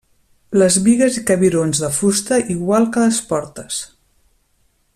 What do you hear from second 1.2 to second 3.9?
cabirons de fusta igual que les portes.